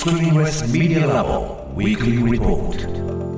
[0.00, 3.29] Screenless Media Lab Weekly Report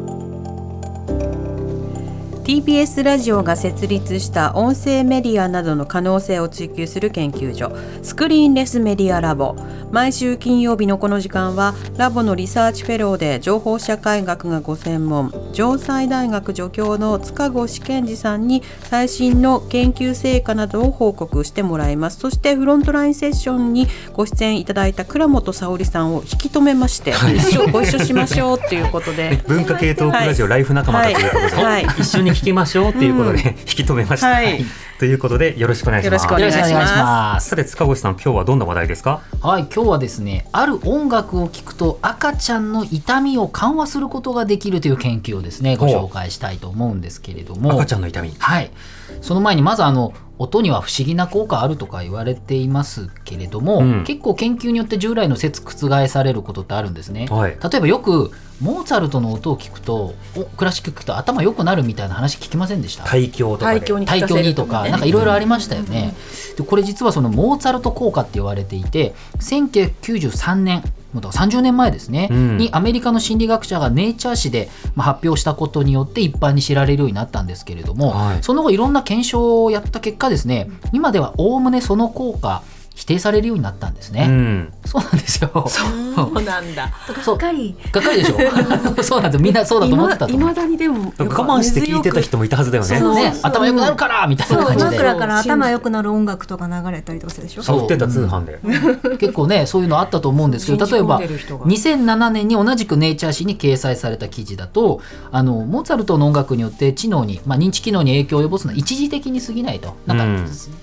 [2.53, 9.57] TBS ラジオが設立した音声メディアなどの可能性を追求する研究所スクリーンレスメディアラボ。
[9.91, 22.21] 毎週金曜日のこの時間はラボのリサーチフェローで情報社会学がご専門城西大学助教の塚越健司さんに最新の研究成果などを報告してもらいます。
[22.21, 29.43] そしてフロントラインセッションにご出演いただいた倉本沙織さんを引き止めまして、はい、一緒ご一緒しましょうということで。
[29.49, 34.65] 文化系トークラジオ、はい、ライフ仲間ということで、はい、一緒に聞きましょうっていうことで、うん、引き止めました、はい、
[34.99, 36.25] ということでよろしくお願いします。
[36.25, 37.51] よろしくお願いします。
[37.51, 39.23] さて塚越さん今日はどんな話題ですか？
[39.41, 47.75] はい今日はですねある音楽を聴くと赤ちゃんの痛みを緩和することができるという研究をですねご紹介したいと思うんですけれども。
[47.75, 48.35] 赤ちゃんの痛み。
[48.37, 48.73] はい。
[49.21, 60.15] その前にまずあの音には不思議な効果あるとか言われていますけれども、うん、結構研究によって従来の説覆されることってあるんですね、はい、例えばよくモーツァルトの音を聞くと
[60.57, 63.05] クラシック聞くと頭良くなるみたいな話聞きませんでした？
[63.05, 66.15] 対響とか対響にとかなんかいろいろありましたよね、
[66.57, 70.85] でこれ実はそのモーツァルト効果って言われていて1993年
[71.21, 82.63] 30年前ですね、うん、にアメリカの心理学者がネイチャー誌で発表したことによって一般に知られるようになったんですけれども、はい、その後いろんな検証をやった結果ですね今ではおおむねその効果
[82.95, 84.27] 否定されるようになったんですね。
[84.29, 85.51] うん、そうなんですよ。
[85.67, 85.85] そ
[86.25, 86.91] うなんだ。
[87.25, 87.75] がっかり。
[87.91, 88.37] がっかりでしょ。
[89.03, 89.43] そうなんです。
[89.43, 93.01] みんなそうだと思ってたいまだにでも我慢して聞いてた人もいたはずだよね。
[93.01, 94.91] ね頭良くなるからみたいな感じで。
[94.91, 97.63] 枕から頭良くなる音楽とか流れたりとかするでしょ。
[97.63, 98.61] そう売ってた通販で。
[99.19, 109.97] 結構ねそういうのあったと思うんですけど、例えば2007年に同じくネイチャー誌に掲載された記事だと、あのモーツァルトの音楽によって知能にまあ認知機能に影響を及ぼすのは一時的に過ぎないと。
[110.07, 110.25] なんか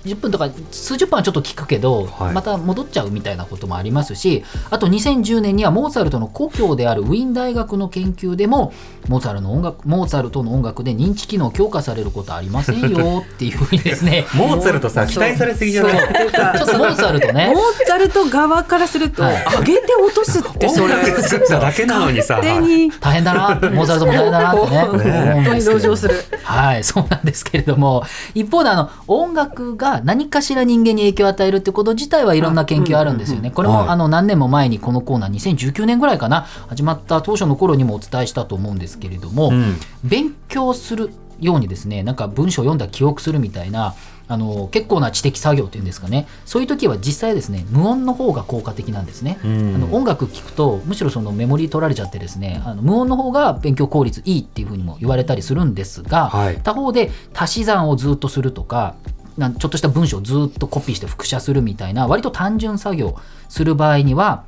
[0.04, 1.99] 10分とか数十分はちょっと聞くけど。
[2.32, 8.72] また戻っちゃうみたいなこともありますしあと2010年にはモーツァルトの故郷であるウィーン大学の研究でも
[9.08, 15.92] モーツァルの音楽モーツァルトの音楽で認知機能強化されることありませんよっていうふうにですね モーツァルトさ期待されすぎじゃない？
[15.96, 17.52] ちょっとモーツァルトね。
[17.54, 20.94] モーツァルト側からすると、はい、上げて落とすってそれ。
[21.22, 22.40] 作っただけなのにさ。
[22.42, 25.04] 大変だなモーツァルトも大変だなってね。
[25.26, 26.14] ね本当に同情する。
[26.42, 28.04] はいそうなんですけれども。
[28.34, 33.50] 一方であの音楽が何かしら人間に影響を与えるってこと自体はいろんな研究あるんですよね。
[33.50, 39.52] これもあの何年も前にこのコーナー2019年ぐらいかな始まった当初の頃にもお伝えしたと思うんですけれども、
[40.04, 43.94] 勉強するようにですねなんか文章を読んだ記憶するみたいな
[44.28, 46.28] あの結構な知的作業っていうんですかね。
[46.44, 58.94] そういう時は実際ですね無音の方が効果的なんですね、あの音楽聴くとむしろそのメモリー取られちゃってですねあの無音の方が勉強効率いいっていうふうにも言われたりするんですが、はい、他方で足し算をずっとするとか
[59.40, 63.18] なちょっとした文章をずっとコピーして複写するみたいな割と単純作業
[63.48, 64.44] する場合には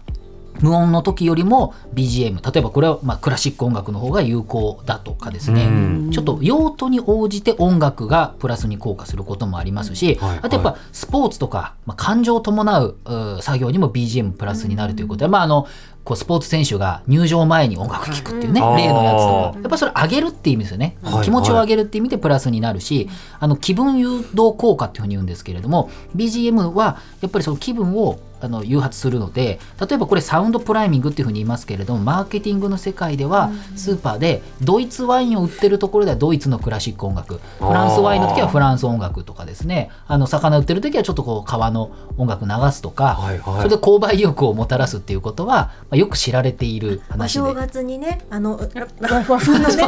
[0.60, 5.66] 無音の時よりも BGM 例えばこれはまクラシック音楽の方が有効だとかですね。
[6.12, 12.96] ちょっと用途に応じて音楽がプラスに効果することもありますし、はいはい、あとやっぱスポーツとか、まあ、感情を伴う
[13.40, 15.66] 作業にも BGM プラスになるということで、まあ、あの
[16.04, 19.58] こうスポーツ選手が入場前に音楽聴くっていうね、例のやつとか。
[19.62, 23.08] やっぱそれ上げるっていう意味ですよね、気持ちを上げるっていう意味でプラスになるし、
[23.38, 39.90] あの気分誘導効果っていうふうに言うんですけれども BGM はやっぱりその気分をあの誘発するので例えばこれサウンドプライミングっていうふうに言いますけれどもマーケティングの世界ではスーパーでドイツワインを売ってるところではドイツのクラシック音楽フランスワインの時はフランス音楽とかですね。
[40.08, 47.40] あの魚売ってる時はちょっとこう川の音楽流すとか、はいはい、それで購買意欲をもたらすっていうことは、まあ、よく知られている話で。
[47.40, 49.82] お正月にねあの和風のね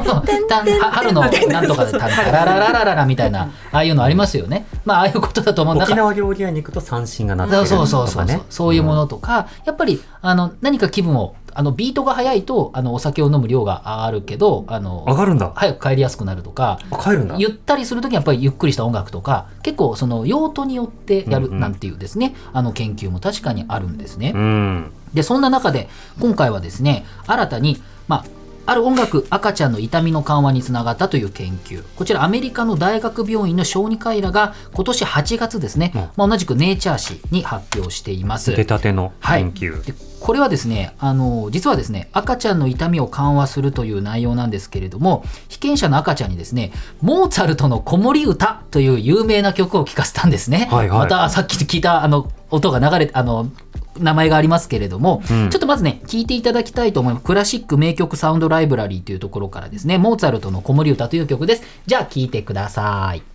[0.80, 15.52] 春のなんとかでタララララララみたいなああいうのありますよねまあああいうことだと思うんだ沖縄料理屋に行くと三振が鳴ってるそうそうそうそうそういうものとか、やっぱりあの何か気分をあのビートが速いとあのお酒を飲む量が上がるけどあの上がるんだ。
[15.54, 17.36] 早く帰りやすくなるとか帰るんだ。
[17.38, 24.32] ゆったりする時はやっぱりゆっくりした音楽とか結構その用途によってやるなんていうですね、うんうん、あの研究も確かにあるんですね。
[24.34, 25.88] うん、でそんな中で
[26.20, 28.24] 今回はですね新たにまあ
[28.66, 31.84] ある音楽赤ちゃんの痛みの緩和につながったという研究。
[31.96, 38.56] こちらアメリカの大学病院の小児科医らが今年8月ですね、うん、まあ、同じくネイチャー誌に発表しています。
[38.56, 39.82] 出たての研究、はい、
[40.24, 46.72] これはですねあの実はですね赤ちゃんの痛みを緩和するという内容なんですけれども被験者の赤ちゃんにですね
[47.02, 53.50] モーツァルトの子守歌という有名な曲を聴かせたんですね、はいはい、またさっき聞いたあの音が流れあの
[53.98, 57.26] 名前がありますけれども、うん、ちょっとまずね聞いていただきたいと思います。
[57.26, 61.64] クラシック名曲サウンドライブラリーというところからですねモーツァルトの子守歌という曲です。
[61.84, 63.33] じゃあ聞いてください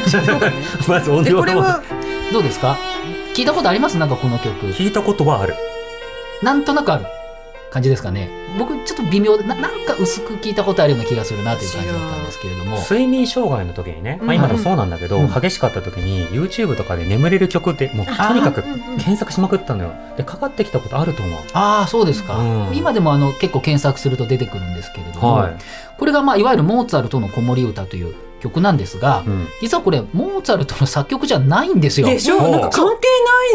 [0.88, 1.82] まず音量これは
[2.32, 2.76] どうですか？
[3.34, 3.96] 聞いたことあります？
[3.98, 4.66] なんかこの曲。
[4.72, 5.54] 聞いたことはある。
[6.42, 7.04] なんとなくある
[7.70, 8.30] 感じですかね。
[8.58, 12.78] 僕ちょっと微妙でななんか薄く聞いたことあるような気がするなという感じだったんですけれども。
[12.78, 15.32] 睡眠障害の時にね、まあ、今でもそうなんだけど、うん。
[15.32, 19.92] 激しかった時に YouTube とかで眠れる曲ってもうとにかく検索しまくったのよ。
[20.16, 21.38] でかかってきたことあると思う。
[21.52, 22.76] ああそうですか、うん。
[22.76, 25.56] 今でもあの結構検索すると出てくるんですけれども、はい。
[25.98, 29.46] これがまあいわゆるモーツァルトの子守歌という曲なんですが、うん。
[29.60, 32.08] 実はこれモーツァルトの作曲じゃないんですよ。
[32.08, 32.40] でしょ？
[32.50, 33.06] なんか関係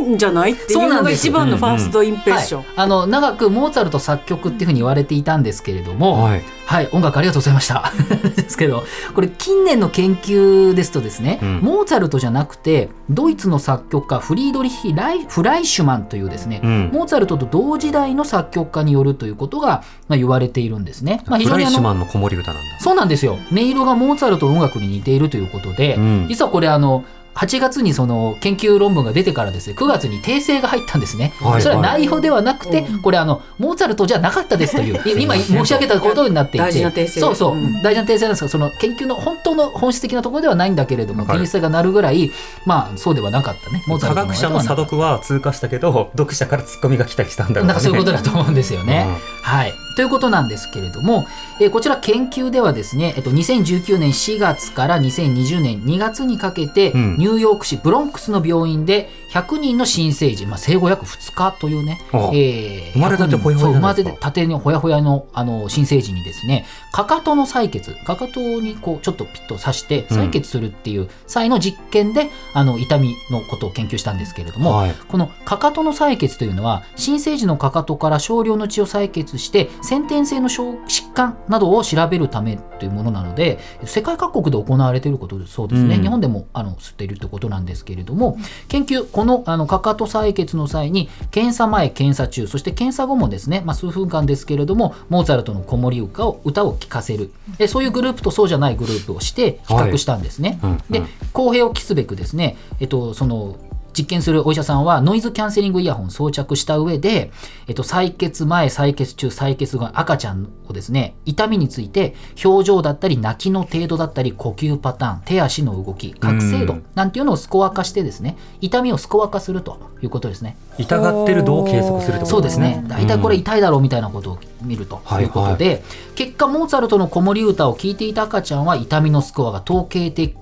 [0.02, 7.91] ないんじゃないっていうのが一番のファーストインプレッション、はい、あの長くモーツァルト作曲っていうふうに言われていたんですけれども、はいはい、音楽ありがとうございました。
[8.35, 8.83] ですけど、
[9.13, 21.23] これ近年の研究ですとですね、うんモーツァルトじゃなくて、ドイツの作曲家フリードリヒ・ライフライシュマンというですね、うんモーツァルトと同時代の作曲家によるということが、まあ、言われているんですね。
[21.27, 23.38] まあ、非フライ常にあのシュマンの子守歌なんだそうなんですよ。
[23.51, 27.03] 音色がモーツァルトの音楽に似ているということで、うん実はこれあの、
[27.36, 31.34] 8月にその研究論文が出てからですね、9月に訂正が入ったんですね。
[31.42, 37.20] はいそれは内容ではなくて、これあの、モーツァルトじゃなかったですという、 い今申し上げたことになっていて、大事な訂正。
[37.20, 37.82] そうそう、うん。
[37.82, 42.32] 大事な訂正なんですが、その研究の本当の本質的なところではないんだけれども、訂正がなるぐらい、
[42.66, 43.84] まあそうではなかったね。
[43.88, 47.68] モーツァルト科学者の査読は通過したけど読者からツッコミが来たりしたんだろうね。
[47.68, 49.06] なんかそういうことだと思うんですよね。
[49.08, 49.16] うん。
[49.42, 49.74] はい。
[49.96, 51.26] ということなんですけれども、
[51.60, 74.94] えーこちら研究ではですね、えっと、2019年4月から2020年2月にかけて、うんニューヨーク市ブロンクスの病院で100人の新生児、まあ、生後約2日というね、ああえー生まれたてほやほや生まれたてにほやほやのあの新生児にですね、かかとの採血、かかとにこうちょっとピッと刺して採血するっていう際の実験で、あの痛みのことを研究したんですけれども、はい。
[75.07, 86.01] このかかとの採血というのは新生児のかかとから少量の血を採血して先天性の症疾患などを調べるためというものなので世界各国で行われていることでそうですね、うん。
[86.01, 97.31] 日本でもあの吸っているということなんですけれども研究このあのかかと採血の際に検査前検査中そして検査後もですね、まあ、数分間ですけれどもモーツァルトの子守歌を歌を聴かせる。
[97.57, 100.59] でそういうグループとそうじゃないグループをして比較したんですね。
[100.62, 100.71] うん。
[100.71, 100.77] うん。
[100.89, 101.01] で
[101.31, 103.56] 公平を期すべくですね、えっと、その
[103.97, 107.31] 実験するお医者さんはノイズキャンセリングイヤホンを装着した上で、
[107.68, 112.13] えっと、採血前、採血中、採血後、赤ちゃんをですね、痛みについて、
[112.44, 120.57] 表情だったり、泣きの程度だったり、呼吸パターン、手足の動き、覚醒度うんなんていうのをスコア化してですね、痛みをスコア化するということですね。
[120.77, 122.83] 痛がってる度を計測するとそうですね。
[122.88, 125.83] 大体これ痛いだろうみたいなことを見るということで、
[126.15, 130.36] 結果、モーツァルトの子守歌を聴いていた赤ちゃんは痛みのスコアが統計的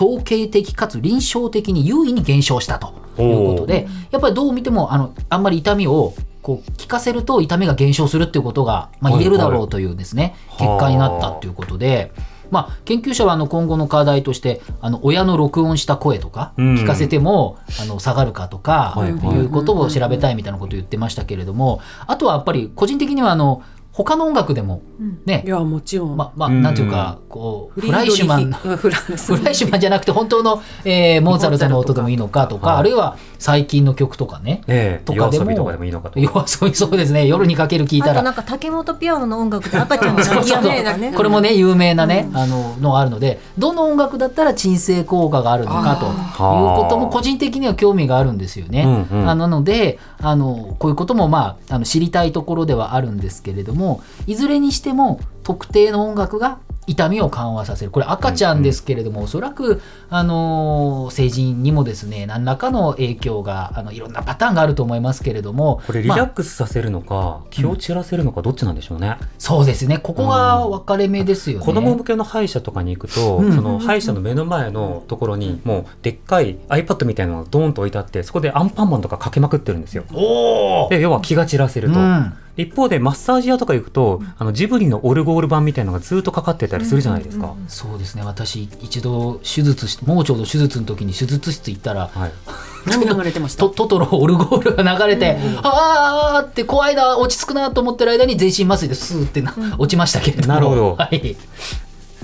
[0.00, 12.12] 統計的かつ臨床的に優位に減少したということで、やっぱりどう見てもあのあんまり痛みをこう聞かせると痛みが減少するっていうことが、まあ、言えるだろうというですね、はい結果になったということで。
[12.50, 16.74] まあ、研究者はあの今後の課題としてあの親の録音した声とかうん。
[16.74, 19.36] 聞かせても、あの下がるかとか、はいはい。
[19.36, 23.62] いうことを調べたいみたいなことを言ってましたけれどもあとはやっぱり個人的にはあの
[24.04, 24.82] 他の音楽でも
[25.24, 25.44] ね。
[25.46, 26.62] い、やもちろん、まあまあうん。
[26.62, 28.98] なんていうかこうフフライシュマンの フラ
[29.50, 34.62] イシュマンじゃなくて本当の、えーモーツァルトの音でもいいのかとか、はいあるいは最近の曲とかね。
[34.66, 37.26] ええとかでも夜遊びとかでもいいのかと夜遊びそうですね。
[37.26, 38.12] 夜にかける聞いたら。
[38.12, 41.12] あとなんか竹本ピアノの音楽で赤ちゃんが泣きやね。
[41.16, 46.12] これもね有名なね、あののがあるのでどの音楽だったら鎮静効果があるのかという
[46.82, 49.06] ことも個人的には興味があるんですよね。
[49.10, 49.28] うんうん。
[49.28, 53.89] あなのであのこういうこともまああの知りたいところではあるんですけれども
[54.26, 57.92] いずれにしても特定の音楽が痛みを緩和させる。
[57.92, 69.98] これ赤ちゃんですけれども、おそらく、あの成人にもですね何らかの影響があのいろんなパターンがあると思いますけれどもこれリまあラックスさせるのか、気を散らせるのかどっちなんでしょうね、そうですね。
[69.98, 71.64] ここが分かれ目ですよね。
[71.64, 73.54] 子供向けの歯医者とかに行くと、うん。
[73.54, 80.04] その歯医者の目の前のところにもうでっかい iPad みたいなのがドーンと置いてあってそこでアンパンマンとかかけまくってるんですよ。
[80.90, 88.22] で要は気が散らせると、うん一方でマッサージ屋とか行くとあのジブリのオルゴール版みたいなのがずっとかかってたりするじゃないですか、そうですね。
[88.22, 92.32] 私一度手術し盲腸の手術の時に手術室行ったらはい、
[92.86, 93.60] 何流れてました？
[93.60, 100.54] トトトロオルゴールが流れて、あーって怖いな落ち着くなと思ってる間に全身麻酔でスーってな、落ちましたけれども。
[100.54, 100.96] なるほど。
[100.96, 101.36] はい、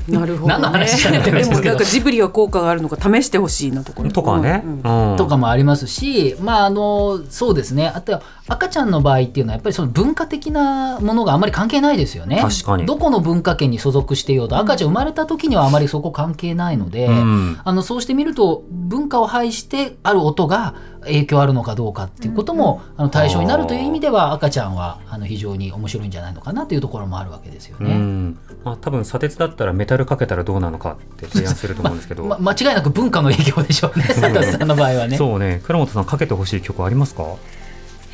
[0.08, 4.10] なるほど、ね、何の話したのって話ですけどでもなんかジブリは効果があるのか試してほしいなところ。
[4.10, 5.16] とかね、うんうん。
[5.16, 7.88] とかもありますしまああのそうですね。
[7.88, 12.40] あとは赤ちゃんの場合っていうのはやっぱりその文化的なものがあんまり関係ないですよね。
[12.40, 12.86] 確かに。
[12.86, 17.60] どこの文化圏に所属していようと赤ちゃん生まれた時にはあまりそこ関係ないので、うん。
[17.64, 20.74] あのそうしてみると文化を排してある音が
[21.06, 28.34] 影響あるのかどうかっていうことも、あの対象になるという意味では赤ちゃんはあの非常に面白いんじゃないのかなというところもあるわけですよね。
[28.64, 35.16] まあ、多分砂鉄だったらメタルかけたらどうなのかって提案すると思うんですけど、 ま、間違いなく文化の影響でしょうね 佐藤さんの場合はね。
[35.16, 35.60] そうね。
[35.64, 37.24] 倉本さんかけてほしい曲ありますか？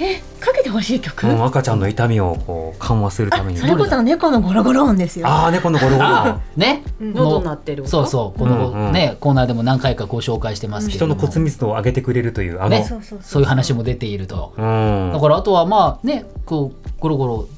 [0.01, 3.59] えかけてほしい曲、うん、赤ちゃんの痛みをこう緩和するために。
[3.59, 5.29] それこそ猫のゴロゴロ音ですよ。
[5.29, 6.83] ああ猫のゴロゴロね。
[7.01, 8.39] 喉鳴ってるそうそう。
[8.39, 12.61] このね、コーナーでも何回かご紹介してますけど人の骨密度を上げてくれるという。
[12.61, 12.89] あの、ね、
[13.21, 14.63] そういう話も出ていると、だ
[15.21, 17.49] からあとはまあねこうゴロゴロ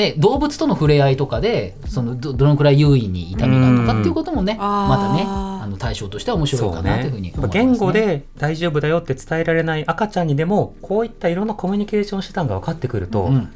[0.00, 13.52] ね、動物との触れ合いとかでそのどどのくらい優位に痛みがとかっていうこともねまたねあの対象としては面白いかなというふうに思います、ね、言語で大丈夫だよって伝えられない赤ちゃんにでもこういったいろんなコミュニケーション手段が分かってくると、うん、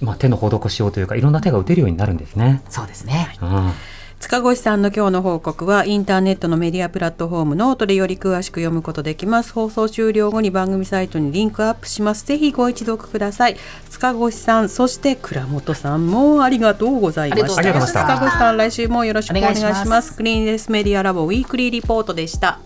[0.00, 2.62] まあ、手の施しようというかいろんな手が打てるようになるんですね。
[2.68, 3.72] そうですね、うん
[4.20, 9.52] 塚越さんの今日の報告はインターネットのメディアプラットフォームノートでより詳しく読むことできます。
[9.52, 12.26] 放送終了後に番組サイトにリンクアップします。
[12.26, 13.56] ぜひご一読ください。
[13.90, 17.62] 塚越さんそして倉本さんもありがとうございました。
[17.62, 20.16] 塚越さん来週もよろしくお願いします。
[20.16, 22.58] クリーンレスメディアラボウィークリーリポートでした。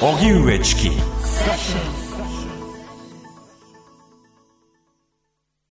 [0.00, 0.90] 荻上チキ